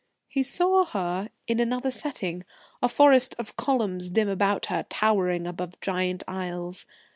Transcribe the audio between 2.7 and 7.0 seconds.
a forest of columns dim about her, towering above giant aisles.